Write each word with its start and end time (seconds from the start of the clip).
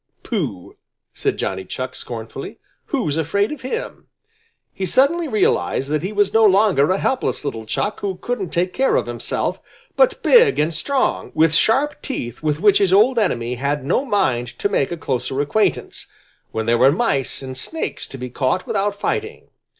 "Pooh!" 0.23 0.77
said 1.13 1.37
Johnny 1.37 1.63
Chuck 1.63 1.93
scornfully. 1.93 2.57
"Who's 2.85 3.17
afraid 3.17 3.51
of 3.51 3.61
him!" 3.61 4.07
He 4.73 4.87
suddenly 4.87 5.27
realized 5.27 5.89
that 5.89 6.01
he 6.01 6.11
was 6.11 6.33
no 6.33 6.43
longer 6.43 6.89
a 6.89 6.97
helpless 6.97 7.45
little 7.45 7.67
Chuck 7.67 7.99
who 7.99 8.15
couldn't 8.15 8.49
take 8.49 8.73
care 8.73 8.95
of 8.95 9.05
himself, 9.05 9.59
but 9.95 10.23
big 10.23 10.57
and 10.57 10.73
strong, 10.73 11.29
with 11.35 11.53
sharp 11.53 12.01
teeth 12.01 12.41
with 12.41 12.59
which 12.59 12.79
his 12.79 12.91
old 12.91 13.19
enemy 13.19 13.53
had 13.61 13.85
no 13.85 14.03
mind 14.03 14.47
to 14.57 14.69
make 14.69 14.91
a 14.91 14.97
closer 14.97 15.39
acquaintance, 15.39 16.07
when 16.51 16.65
there 16.65 16.79
were 16.79 16.91
mice 16.91 17.43
and 17.43 17.55
snakes 17.55 18.07
to 18.07 18.17
be 18.17 18.31
caught 18.31 18.65
without 18.65 18.99
fighting. 18.99 19.49